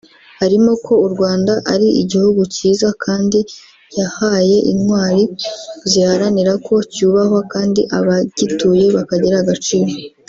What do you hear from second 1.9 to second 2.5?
igihugu